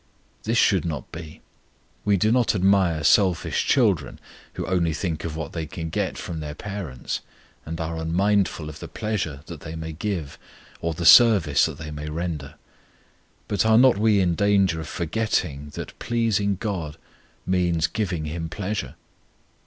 [0.45, 1.41] This should not be.
[2.05, 4.19] We do not admire selfish children
[4.53, 7.19] who only think of what they can get from their parents,
[7.67, 10.39] and are unmindful of the pleasure that they may give
[10.79, 12.55] or the service that they may render.
[13.47, 16.97] But are not we in danger of forgetting that pleasing GOD
[17.45, 18.95] means giving Him pleasure?